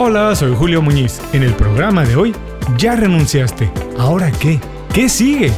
[0.00, 1.20] Hola, soy Julio Muñiz.
[1.32, 2.32] En el programa de hoy,
[2.76, 3.68] ya renunciaste.
[3.98, 4.60] ¿Ahora qué?
[4.94, 5.52] ¿Qué sigue?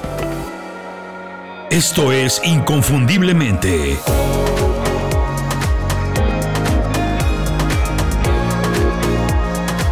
[1.71, 3.99] Esto es Inconfundiblemente.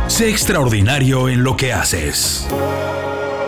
[0.06, 2.48] Sé extraordinario en lo que haces.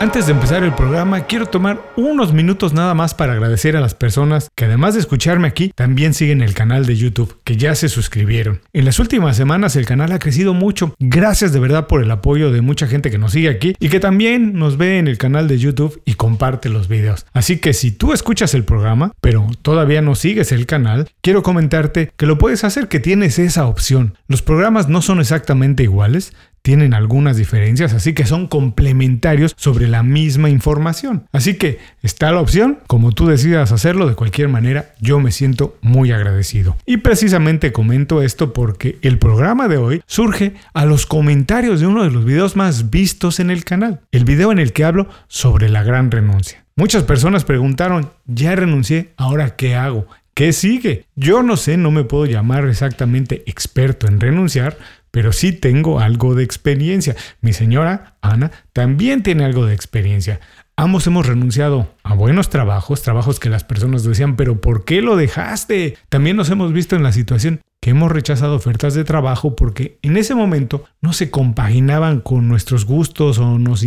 [0.01, 3.93] Antes de empezar el programa, quiero tomar unos minutos nada más para agradecer a las
[3.93, 7.91] personas que además de escucharme aquí, también siguen el canal de YouTube, que ya se
[7.91, 8.63] suscribieron.
[8.73, 10.95] En las últimas semanas el canal ha crecido mucho.
[11.01, 14.01] Gracias de verdad por el apoyo de mucha gente que nos sigue aquí y que
[14.01, 17.27] también nos ve en el canal de YouTube y comparte los videos.
[17.35, 22.11] Así que si tú escuchas el programa, pero todavía no sigues el canal, quiero comentarte
[22.17, 24.17] que lo puedes hacer, que tienes esa opción.
[24.29, 30.03] Los programas no son exactamente iguales, tienen algunas diferencias, así que son complementarios sobre la
[30.03, 31.25] misma información.
[31.33, 35.77] Así que está la opción, como tú decidas hacerlo, de cualquier manera, yo me siento
[35.81, 36.77] muy agradecido.
[36.87, 42.05] Y precisamente comento esto porque el programa de hoy surge a los comentarios de uno
[42.05, 45.69] de los videos más vistos en el canal, el video en el que hablo sobre
[45.69, 46.65] la gran renuncia.
[46.77, 50.07] Muchas personas preguntaron, ya renuncié, ahora qué hago?
[50.35, 51.05] ¿Qué sigue?
[51.17, 54.79] Yo no sé, no me puedo llamar exactamente experto en renunciar,
[55.11, 57.17] pero sí tengo algo de experiencia.
[57.41, 60.41] Mi señora, Ana, también tiene algo de experiencia.
[60.77, 65.17] Ambos hemos renunciado a buenos trabajos, trabajos que las personas decían, pero ¿por qué lo
[65.17, 65.99] dejaste?
[66.09, 70.17] También nos hemos visto en la situación que hemos rechazado ofertas de trabajo porque en
[70.17, 73.85] ese momento no se compaginaban con nuestros gustos o nos...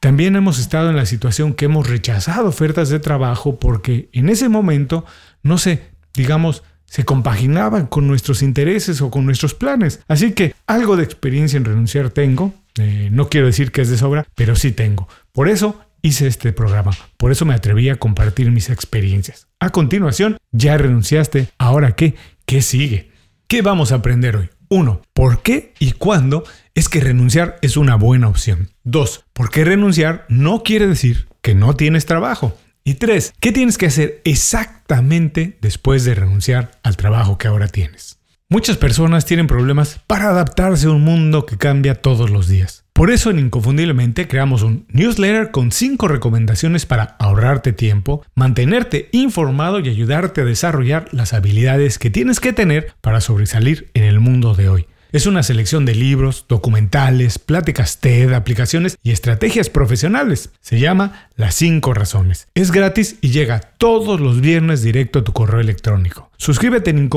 [0.00, 4.48] También hemos estado en la situación que hemos rechazado ofertas de trabajo porque en ese
[4.48, 5.04] momento
[5.42, 6.62] no se, digamos,
[6.94, 9.98] se compaginaban con nuestros intereses o con nuestros planes.
[10.06, 12.54] Así que algo de experiencia en renunciar tengo.
[12.78, 15.08] Eh, no quiero decir que es de sobra, pero sí tengo.
[15.32, 16.92] Por eso hice este programa.
[17.16, 19.48] Por eso me atreví a compartir mis experiencias.
[19.58, 21.48] A continuación, ya renunciaste.
[21.58, 22.14] ¿Ahora qué?
[22.46, 23.10] ¿Qué sigue?
[23.48, 24.50] ¿Qué vamos a aprender hoy?
[24.68, 25.02] 1.
[25.12, 26.44] ¿Por qué y cuándo
[26.76, 28.70] es que renunciar es una buena opción?
[28.84, 29.24] 2.
[29.32, 32.56] ¿Por qué renunciar no quiere decir que no tienes trabajo?
[32.86, 38.18] Y tres, ¿qué tienes que hacer exactamente después de renunciar al trabajo que ahora tienes?
[38.50, 42.84] Muchas personas tienen problemas para adaptarse a un mundo que cambia todos los días.
[42.92, 49.80] Por eso en Inconfundiblemente creamos un newsletter con 5 recomendaciones para ahorrarte tiempo, mantenerte informado
[49.80, 54.54] y ayudarte a desarrollar las habilidades que tienes que tener para sobresalir en el mundo
[54.54, 54.86] de hoy.
[55.14, 60.50] Es una selección de libros, documentales, pláticas TED, aplicaciones y estrategias profesionales.
[60.60, 62.48] Se llama Las 5 Razones.
[62.56, 66.32] Es gratis y llega todos los viernes directo a tu correo electrónico.
[66.36, 67.08] Suscríbete en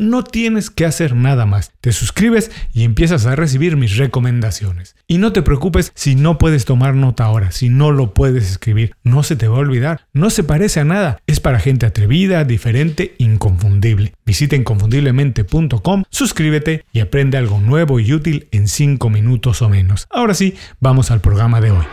[0.00, 1.72] No tienes que hacer nada más.
[1.80, 4.96] Te suscribes y empiezas a recibir mis recomendaciones.
[5.06, 8.94] Y no te preocupes si no puedes tomar nota ahora, si no lo puedes escribir.
[9.02, 10.06] No se te va a olvidar.
[10.12, 11.18] No se parece a nada.
[11.26, 14.14] Es para gente atrevida, diferente, inconfundible.
[14.24, 20.06] Visita inconfundiblemente.com, suscríbete y aprende algo nuevo y útil en 5 minutos o menos.
[20.10, 21.84] Ahora sí, vamos al programa de hoy.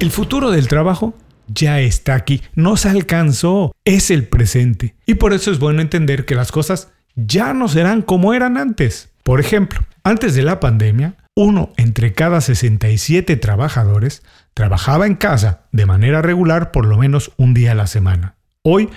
[0.00, 1.14] El futuro del trabajo
[1.52, 4.94] ya está aquí, nos alcanzó, es el presente.
[5.06, 9.10] Y por eso es bueno entender que las cosas ya no serán como eran antes.
[9.22, 14.22] Por ejemplo, antes de la pandemia, uno entre cada 67 trabajadores
[14.54, 18.34] trabajaba en casa de manera regular por lo menos un día a la semana.
[18.62, 18.90] Hoy,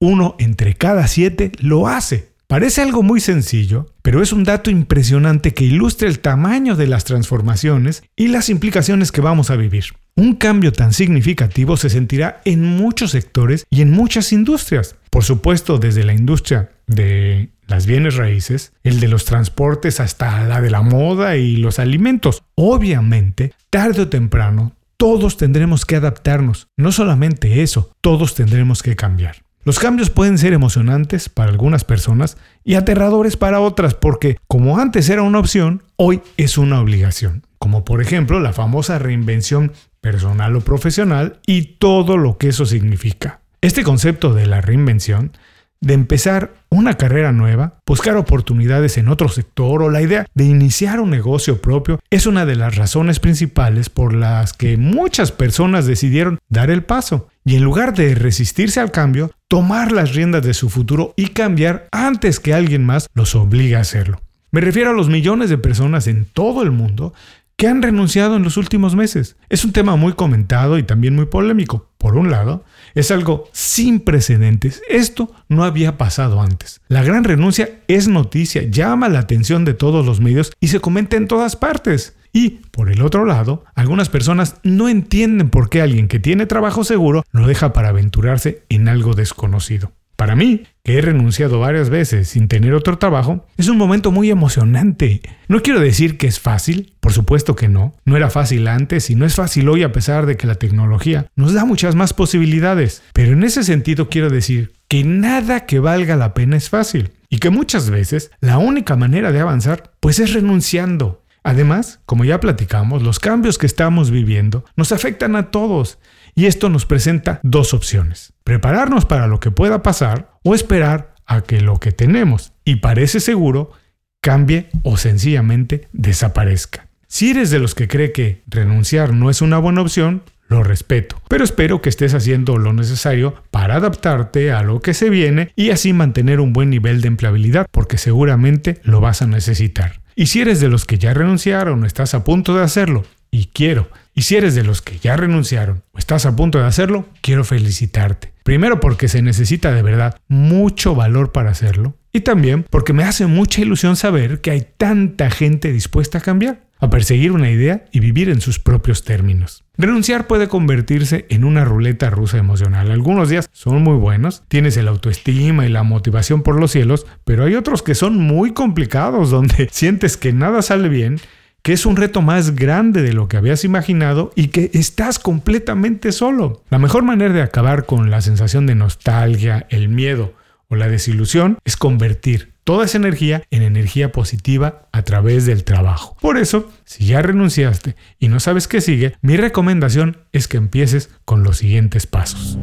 [0.00, 2.34] uno entre cada siete lo hace.
[2.46, 7.04] Parece algo muy sencillo, pero es un dato impresionante que ilustra el tamaño de las
[7.04, 9.84] transformaciones y las implicaciones que vamos a vivir.
[10.16, 14.94] Un cambio tan significativo se sentirá en muchos sectores y en muchas industrias.
[15.10, 20.60] Por supuesto, desde la industria de las bienes raíces, el de los transportes hasta la
[20.60, 22.44] de la moda y los alimentos.
[22.54, 26.68] Obviamente, tarde o temprano, todos tendremos que adaptarnos.
[26.76, 29.42] No solamente eso, todos tendremos que cambiar.
[29.64, 35.08] Los cambios pueden ser emocionantes para algunas personas y aterradores para otras porque, como antes
[35.08, 37.46] era una opción, hoy es una obligación.
[37.58, 39.72] Como por ejemplo la famosa reinvención
[40.04, 43.40] personal o profesional y todo lo que eso significa.
[43.62, 45.32] Este concepto de la reinvención
[45.80, 51.00] de empezar una carrera nueva, buscar oportunidades en otro sector o la idea de iniciar
[51.00, 56.38] un negocio propio es una de las razones principales por las que muchas personas decidieron
[56.50, 60.68] dar el paso y en lugar de resistirse al cambio, tomar las riendas de su
[60.68, 64.20] futuro y cambiar antes que alguien más los obligue a hacerlo.
[64.50, 67.14] Me refiero a los millones de personas en todo el mundo
[67.56, 69.36] que han renunciado en los últimos meses.
[69.48, 71.90] Es un tema muy comentado y también muy polémico.
[71.98, 72.64] Por un lado,
[72.94, 74.82] es algo sin precedentes.
[74.88, 76.80] Esto no había pasado antes.
[76.88, 81.16] La gran renuncia es noticia, llama la atención de todos los medios y se comenta
[81.16, 82.16] en todas partes.
[82.32, 86.82] Y, por el otro lado, algunas personas no entienden por qué alguien que tiene trabajo
[86.82, 89.92] seguro lo deja para aventurarse en algo desconocido.
[90.16, 94.30] Para mí, que he renunciado varias veces sin tener otro trabajo, es un momento muy
[94.30, 95.22] emocionante.
[95.48, 97.94] No quiero decir que es fácil, por supuesto que no.
[98.04, 101.26] No era fácil antes y no es fácil hoy a pesar de que la tecnología
[101.34, 103.02] nos da muchas más posibilidades.
[103.12, 107.38] Pero en ese sentido quiero decir que nada que valga la pena es fácil y
[107.38, 111.24] que muchas veces la única manera de avanzar pues es renunciando.
[111.42, 115.98] Además, como ya platicamos, los cambios que estamos viviendo nos afectan a todos
[116.34, 118.32] y esto nos presenta dos opciones.
[118.44, 123.20] Prepararnos para lo que pueda pasar o esperar a que lo que tenemos y parece
[123.20, 123.72] seguro
[124.20, 126.88] cambie o sencillamente desaparezca.
[127.06, 131.20] Si eres de los que cree que renunciar no es una buena opción, lo respeto,
[131.28, 135.70] pero espero que estés haciendo lo necesario para adaptarte a lo que se viene y
[135.70, 140.02] así mantener un buen nivel de empleabilidad, porque seguramente lo vas a necesitar.
[140.16, 143.46] Y si eres de los que ya renunciaron o estás a punto de hacerlo, y
[143.46, 147.08] quiero, y si eres de los que ya renunciaron o estás a punto de hacerlo,
[147.20, 148.32] quiero felicitarte.
[148.42, 153.26] Primero porque se necesita de verdad mucho valor para hacerlo, y también porque me hace
[153.26, 158.00] mucha ilusión saber que hay tanta gente dispuesta a cambiar a perseguir una idea y
[158.00, 159.64] vivir en sus propios términos.
[159.76, 162.90] Renunciar puede convertirse en una ruleta rusa emocional.
[162.90, 167.44] Algunos días son muy buenos, tienes el autoestima y la motivación por los cielos, pero
[167.44, 171.20] hay otros que son muy complicados, donde sientes que nada sale bien,
[171.64, 176.12] que es un reto más grande de lo que habías imaginado y que estás completamente
[176.12, 176.62] solo.
[176.68, 180.34] La mejor manera de acabar con la sensación de nostalgia, el miedo
[180.68, 186.18] o la desilusión es convertir toda esa energía en energía positiva a través del trabajo.
[186.20, 191.08] Por eso, si ya renunciaste y no sabes qué sigue, mi recomendación es que empieces
[191.24, 192.58] con los siguientes pasos.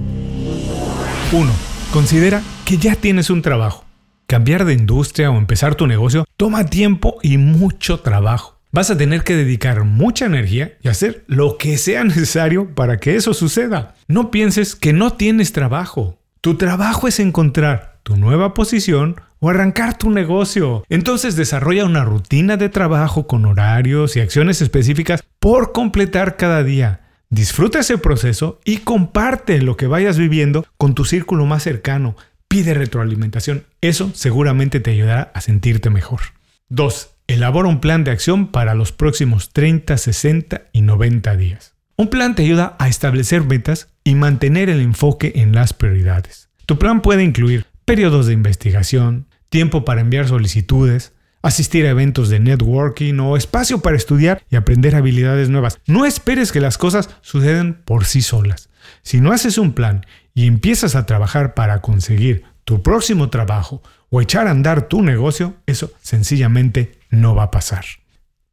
[1.32, 1.52] 1.
[1.92, 3.84] Considera que ya tienes un trabajo.
[4.28, 8.61] Cambiar de industria o empezar tu negocio toma tiempo y mucho trabajo.
[8.74, 13.18] Vas a tener que dedicar mucha energía y hacer lo que sea necesario para que
[13.18, 13.96] eso suceda.
[14.08, 16.20] No pienses que no tienes trabajo.
[16.40, 20.86] Tu trabajo es encontrar tu nueva posición o arrancar tu negocio.
[20.88, 27.02] Entonces desarrolla una rutina de trabajo con horarios y acciones específicas por completar cada día.
[27.30, 32.16] Disfruta ese proceso y comparte lo que vayas viviendo con tu círculo más cercano.
[32.48, 33.66] Pide retroalimentación.
[33.82, 36.22] Eso seguramente te ayudará a sentirte mejor.
[36.70, 37.10] 2.
[37.32, 41.76] Elabora un plan de acción para los próximos 30, 60 y 90 días.
[41.96, 46.50] Un plan te ayuda a establecer metas y mantener el enfoque en las prioridades.
[46.66, 52.42] Tu plan puede incluir periodos de investigación, tiempo para enviar solicitudes, asistir a eventos de
[52.42, 55.80] networking o espacio para estudiar y aprender habilidades nuevas.
[55.88, 58.68] No esperes que las cosas sucedan por sí solas.
[59.04, 64.22] Si no haces un plan y empiezas a trabajar para conseguir tu próximo trabajo o
[64.22, 67.86] echar a andar tu negocio, eso sencillamente no va a pasar.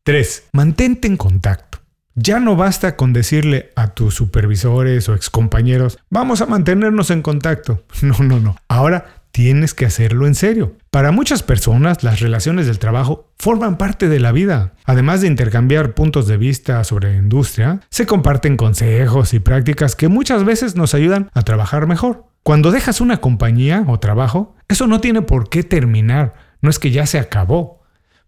[0.03, 0.49] 3.
[0.53, 1.79] Mantente en contacto.
[2.15, 7.85] Ya no basta con decirle a tus supervisores o excompañeros, vamos a mantenernos en contacto.
[8.03, 8.57] No, no, no.
[8.69, 10.77] Ahora tienes que hacerlo en serio.
[10.91, 14.73] Para muchas personas, las relaciones del trabajo forman parte de la vida.
[14.85, 20.09] Además de intercambiar puntos de vista sobre la industria, se comparten consejos y prácticas que
[20.09, 22.25] muchas veces nos ayudan a trabajar mejor.
[22.43, 26.91] Cuando dejas una compañía o trabajo, eso no tiene por qué terminar, no es que
[26.91, 27.78] ya se acabó.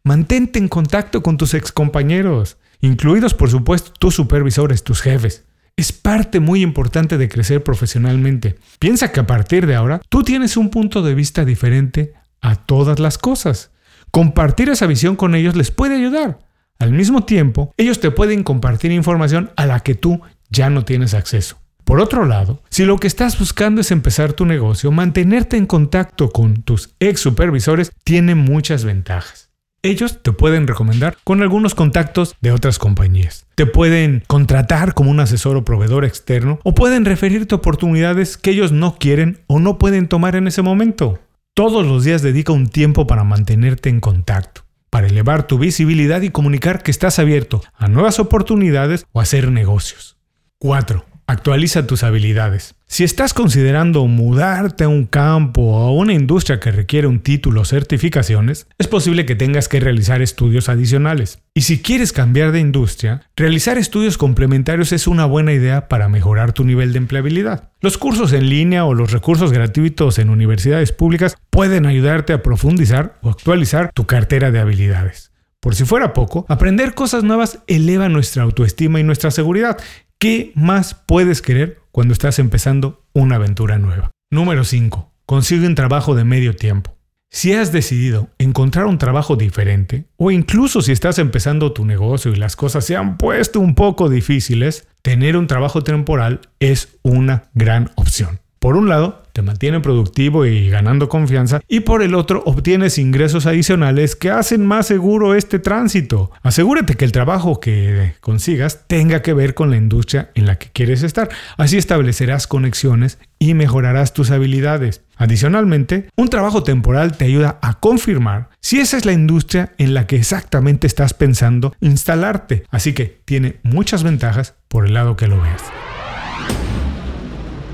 [0.03, 5.45] Mantente en contacto con tus excompañeros, incluidos por supuesto tus supervisores, tus jefes
[5.81, 8.59] es parte muy importante de crecer profesionalmente.
[8.79, 12.99] Piensa que a partir de ahora tú tienes un punto de vista diferente a todas
[12.99, 13.71] las cosas.
[14.11, 16.41] Compartir esa visión con ellos les puede ayudar.
[16.79, 21.15] Al mismo tiempo, ellos te pueden compartir información a la que tú ya no tienes
[21.15, 21.59] acceso.
[21.85, 26.31] Por otro lado, si lo que estás buscando es empezar tu negocio, mantenerte en contacto
[26.31, 29.50] con tus ex supervisores tiene muchas ventajas.
[29.83, 33.47] Ellos te pueden recomendar con algunos contactos de otras compañías.
[33.55, 38.73] Te pueden contratar como un asesor o proveedor externo o pueden referirte oportunidades que ellos
[38.73, 41.19] no quieren o no pueden tomar en ese momento.
[41.55, 46.29] Todos los días dedica un tiempo para mantenerte en contacto, para elevar tu visibilidad y
[46.29, 50.19] comunicar que estás abierto a nuevas oportunidades o hacer negocios.
[50.59, 51.10] 4.
[51.31, 52.75] Actualiza tus habilidades.
[52.89, 57.61] Si estás considerando mudarte a un campo o a una industria que requiere un título
[57.61, 61.39] o certificaciones, es posible que tengas que realizar estudios adicionales.
[61.55, 66.53] Y si quieres cambiar de industria, realizar estudios complementarios es una buena idea para mejorar
[66.53, 67.71] tu nivel de empleabilidad.
[67.81, 73.21] Los cursos en línea o los recursos gratuitos en universidades públicas pueden ayudarte a profundizar
[73.23, 75.31] o actualizar tu cartera de habilidades.
[75.61, 79.77] Por si fuera poco, aprender cosas nuevas eleva nuestra autoestima y nuestra seguridad
[80.23, 84.11] ¿Qué más puedes querer cuando estás empezando una aventura nueva?
[84.31, 85.11] Número 5.
[85.25, 86.95] Consigue un trabajo de medio tiempo.
[87.31, 92.37] Si has decidido encontrar un trabajo diferente, o incluso si estás empezando tu negocio y
[92.37, 97.91] las cosas se han puesto un poco difíciles, tener un trabajo temporal es una gran
[97.95, 98.41] opción.
[98.59, 103.47] Por un lado, te mantiene productivo y ganando confianza y por el otro obtienes ingresos
[103.47, 106.31] adicionales que hacen más seguro este tránsito.
[106.43, 110.69] Asegúrate que el trabajo que consigas tenga que ver con la industria en la que
[110.73, 111.29] quieres estar.
[111.57, 115.03] Así establecerás conexiones y mejorarás tus habilidades.
[115.17, 120.07] Adicionalmente, un trabajo temporal te ayuda a confirmar si esa es la industria en la
[120.07, 122.65] que exactamente estás pensando instalarte.
[122.71, 125.63] Así que tiene muchas ventajas por el lado que lo veas.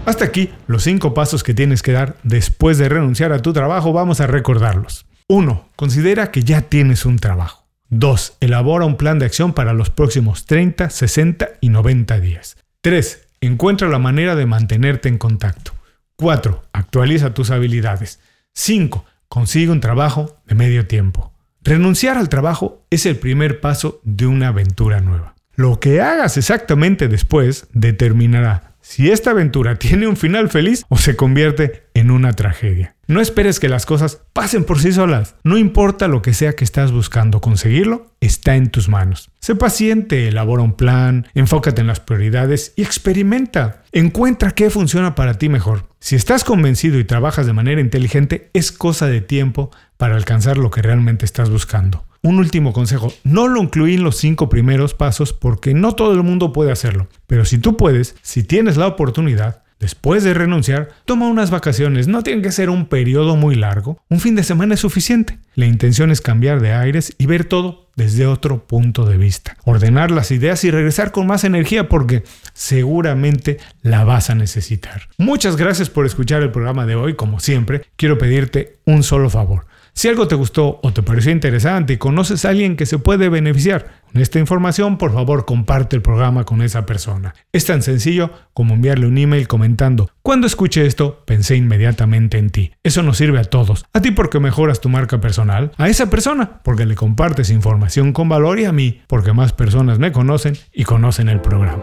[0.07, 3.93] Hasta aquí los 5 pasos que tienes que dar después de renunciar a tu trabajo,
[3.93, 5.05] vamos a recordarlos.
[5.27, 5.71] 1.
[5.75, 7.67] Considera que ya tienes un trabajo.
[7.89, 8.37] 2.
[8.39, 12.57] Elabora un plan de acción para los próximos 30, 60 y 90 días.
[12.83, 13.27] 3.
[13.41, 15.73] Encuentra la manera de mantenerte en contacto.
[16.15, 16.63] 4.
[16.73, 18.21] Actualiza tus habilidades.
[18.55, 19.05] 5.
[19.29, 21.33] Consigue un trabajo de medio tiempo.
[21.63, 25.35] Renunciar al trabajo es el primer paso de una aventura nueva.
[25.57, 31.17] Lo que hagas exactamente después determinará si esta aventura tiene un final feliz o se
[31.17, 32.95] convierte en una tragedia.
[33.09, 35.35] No esperes que las cosas pasen por sí solas.
[35.43, 39.31] No importa lo que sea que estás buscando conseguirlo, está en tus manos.
[39.41, 43.83] Sé paciente, elabora un plan, enfócate en las prioridades y experimenta.
[43.91, 45.89] Encuentra qué funciona para ti mejor.
[45.99, 50.71] Si estás convencido y trabajas de manera inteligente, es cosa de tiempo para alcanzar lo
[50.71, 52.07] que realmente estás buscando.
[52.23, 56.23] Un último consejo, no lo incluí en los cinco primeros pasos porque no todo el
[56.23, 57.09] mundo puede hacerlo.
[57.27, 62.09] Pero si tú puedes, si tienes la oportunidad, Después de renunciar, toma unas vacaciones.
[62.09, 64.03] No tiene que ser un periodo muy largo.
[64.09, 65.39] Un fin de semana es suficiente.
[65.55, 69.57] La intención es cambiar de aires y ver todo desde otro punto de vista.
[69.65, 75.09] Ordenar las ideas y regresar con más energía porque seguramente la vas a necesitar.
[75.19, 77.15] Muchas gracias por escuchar el programa de hoy.
[77.15, 79.67] Como siempre, quiero pedirte un solo favor.
[79.97, 83.31] Si algo te gustó o te pareció interesante y conoces a alguien que se puede
[83.31, 87.35] beneficiar con esta información, por favor comparte el programa con esa persona.
[87.51, 92.73] Es tan sencillo como enviarle un email comentando, cuando escuché esto, pensé inmediatamente en ti.
[92.83, 93.87] Eso nos sirve a todos.
[93.95, 98.29] A ti porque mejoras tu marca personal, a esa persona porque le compartes información con
[98.29, 101.83] valor y a mí porque más personas me conocen y conocen el programa.